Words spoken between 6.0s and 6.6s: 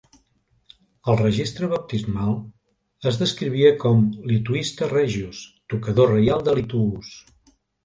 reial de